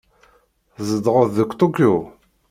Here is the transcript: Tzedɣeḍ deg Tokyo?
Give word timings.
Tzedɣeḍ 0.75 1.25
deg 1.37 1.49
Tokyo? 1.59 1.95